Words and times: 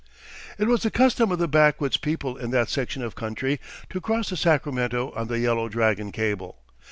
It 0.57 0.67
was 0.67 0.81
the 0.81 0.89
custom 0.89 1.31
of 1.31 1.37
the 1.37 1.47
backwoods 1.47 1.95
people 1.97 2.35
in 2.35 2.49
that 2.49 2.69
section 2.69 3.03
of 3.03 3.13
country 3.13 3.59
to 3.91 4.01
cross 4.01 4.31
the 4.31 4.35
Sacramento 4.35 5.11
on 5.15 5.27
the 5.27 5.37
Yellow 5.37 5.69
Dragon 5.69 6.11
cable. 6.11 6.57